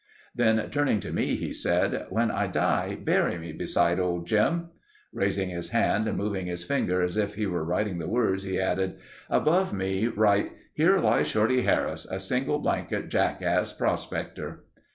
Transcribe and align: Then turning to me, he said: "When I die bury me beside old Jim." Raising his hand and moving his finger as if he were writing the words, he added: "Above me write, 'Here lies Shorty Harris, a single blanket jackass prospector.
Then 0.33 0.67
turning 0.71 0.99
to 1.01 1.13
me, 1.13 1.35
he 1.35 1.53
said: 1.53 2.07
"When 2.09 2.31
I 2.31 2.47
die 2.47 2.95
bury 2.99 3.37
me 3.37 3.51
beside 3.51 3.99
old 3.99 4.25
Jim." 4.25 4.69
Raising 5.13 5.49
his 5.51 5.69
hand 5.69 6.07
and 6.07 6.17
moving 6.17 6.47
his 6.47 6.63
finger 6.63 7.03
as 7.03 7.17
if 7.17 7.35
he 7.35 7.45
were 7.45 7.63
writing 7.63 7.99
the 7.99 8.07
words, 8.09 8.41
he 8.41 8.59
added: 8.59 8.97
"Above 9.29 9.71
me 9.73 10.07
write, 10.07 10.53
'Here 10.73 10.97
lies 10.97 11.27
Shorty 11.27 11.61
Harris, 11.61 12.07
a 12.09 12.19
single 12.19 12.57
blanket 12.57 13.09
jackass 13.09 13.73
prospector. 13.73 14.63